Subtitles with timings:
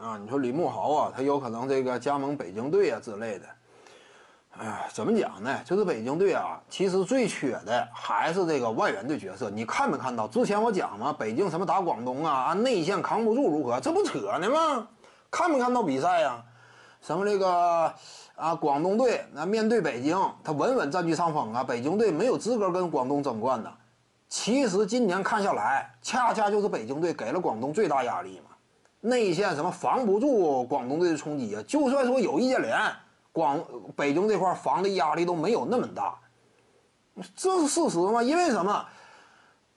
[0.00, 3.44] 啊，你说李慕豪啊，他有可能这个加盟北京队啊之类的。
[4.58, 5.60] 哎呀，怎么讲呢？
[5.64, 9.50] 就是北京队啊，其实最缺的还是这个外援的角色。
[9.50, 10.26] 你看没看到？
[10.26, 13.78] 之前我讲嘛，北京什么打广东啊，啊内线扛不住如何？
[13.78, 14.88] 这不扯呢吗？
[15.30, 16.42] 看没看到比赛呀？
[17.02, 17.94] 什么这个
[18.34, 21.62] 啊，广东队那面对北京，他稳稳占据上风啊。
[21.62, 23.70] 北京队没有资格跟广东争冠的。
[24.30, 28.56] 其实今年看下来，恰恰就是北京队给了广东最大压力嘛。
[29.00, 31.62] 内线什么防不住广东队的冲击啊？
[31.66, 32.78] 就算说有易建联。
[33.32, 33.64] 广
[33.94, 36.18] 北京这块防的压力都没有那么大，
[37.36, 38.20] 这是事实吗？
[38.20, 38.84] 因为什么？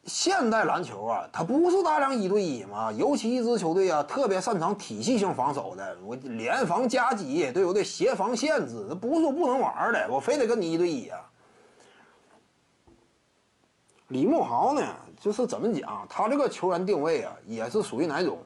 [0.06, 7.84] 现代篮球啊，它不是大量一对一嘛，尤其一支球队啊，特别擅长体系性防守的，我联防加急，对不对？
[7.84, 11.20] 协防限制，这不是说不能玩的，我非得跟你一对一啊。
[14.08, 14.82] 李慕豪呢，
[15.22, 18.40] 就是怎么讲，他这个球员定位啊，也是属于哪种？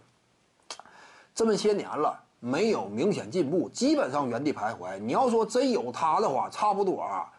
[1.38, 2.20] 这么些年了。
[2.40, 4.98] 没有明显进步，基本上原地徘徊。
[5.00, 7.30] 你要说真有他的话，差不多啊，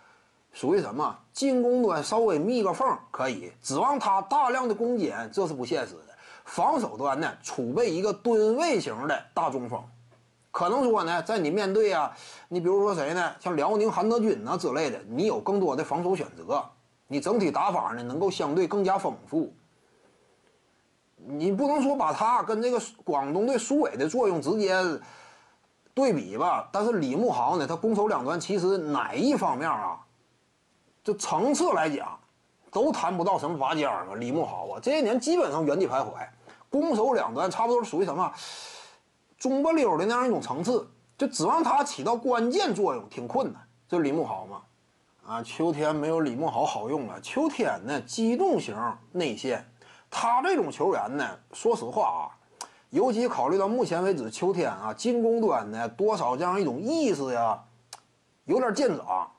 [0.53, 1.17] 属于什么？
[1.33, 6.15] 进攻端稍微密个缝可以，指望他大量的攻坚，这是不现实的。
[6.45, 9.81] 防守端呢，储备一个吨位型的大中锋，
[10.51, 12.13] 可能说呢，在你面对啊，
[12.49, 13.33] 你比如说谁呢？
[13.41, 16.65] 像辽宁韩德君呐之类的，你有更多的防守选择，
[17.07, 19.53] 你整体打法呢能够相对更加丰富。
[21.27, 24.75] 你不能说把他跟这个广东队苏伟的作用直接
[25.93, 26.69] 对比吧？
[26.73, 29.99] 但是李慕豪呢，他攻守两端其实哪一方面啊，
[31.03, 32.19] 就层次来讲，
[32.71, 34.15] 都谈不到什么拔尖儿啊。
[34.15, 36.27] 李慕豪啊，这些年基本上原地徘徊，
[36.71, 38.33] 攻守两端差不多属于什么
[39.37, 43.61] 中不溜的那样一种层次，就指望他起到关键作用挺困难。
[43.89, 44.63] 就李慕豪嘛，
[45.27, 47.21] 啊，秋天没有李慕豪好用了。
[47.21, 48.77] 秋天呢，机动型
[49.13, 49.69] 内线。
[50.11, 52.23] 他这种球员呢，说实话啊，
[52.91, 57.63] 尤其考虑到目前为止秋天啊进攻端呢多少这样一种意识呀，
[58.45, 59.31] 有点见长。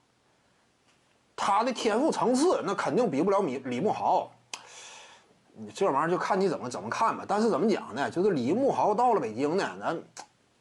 [1.36, 4.30] 他的天赋层次那肯定比不了李李慕豪。
[5.54, 7.26] 你这玩意儿就看你怎么怎么看吧。
[7.27, 8.10] 但是怎么讲呢？
[8.11, 10.02] 就是李慕豪到了北京呢，咱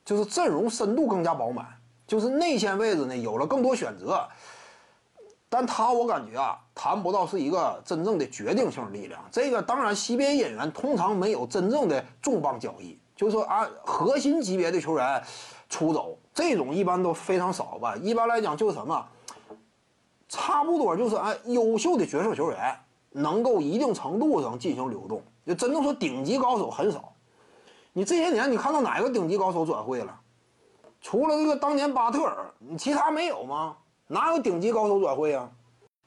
[0.05, 1.67] 就是阵容深度更加饱满，
[2.07, 4.27] 就是内线位置呢有了更多选择。
[5.49, 9.23] 但他我感觉啊，谈不到是一个真正的决定性力量。
[9.31, 15.23] 这个当然，CBA 演员通常没有真正的重磅交易，就是说啊，核心级别的球员
[15.71, 17.97] 出走，这种一般都非常少吧。
[17.97, 19.07] 一般来讲就是什么，
[20.29, 22.79] 差不多就是啊，优秀的角色球员
[23.11, 25.23] 能够一定程度上进行流动。
[25.47, 27.15] 就真正说顶级高手很少。
[27.95, 30.21] 你这些年你看到哪个顶级高手转会了？
[31.01, 33.77] 除了这个当年巴特尔，你其他没有吗？
[34.11, 35.51] 哪有顶级高手转会啊？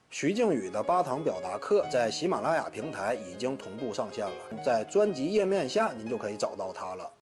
[0.09, 4.33] 徐静宇的八堂表达课在喜马拉雅平台已经同步上线了，
[4.65, 7.11] 在专辑页面下您就可以找到它了。